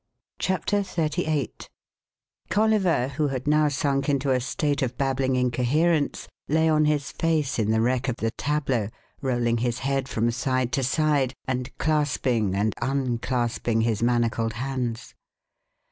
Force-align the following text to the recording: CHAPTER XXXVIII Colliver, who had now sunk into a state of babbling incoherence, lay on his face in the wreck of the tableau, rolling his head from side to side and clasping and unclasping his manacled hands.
CHAPTER 0.39 0.77
XXXVIII 0.81 1.53
Colliver, 2.49 3.09
who 3.09 3.27
had 3.27 3.45
now 3.45 3.67
sunk 3.67 4.09
into 4.09 4.31
a 4.31 4.39
state 4.41 4.81
of 4.81 4.97
babbling 4.97 5.35
incoherence, 5.35 6.27
lay 6.47 6.67
on 6.67 6.85
his 6.85 7.11
face 7.11 7.59
in 7.59 7.69
the 7.69 7.81
wreck 7.81 8.07
of 8.09 8.15
the 8.15 8.31
tableau, 8.31 8.89
rolling 9.21 9.59
his 9.59 9.77
head 9.85 10.09
from 10.09 10.31
side 10.31 10.71
to 10.71 10.81
side 10.83 11.35
and 11.45 11.69
clasping 11.77 12.55
and 12.55 12.73
unclasping 12.81 13.81
his 13.81 14.01
manacled 14.01 14.53
hands. 14.53 15.13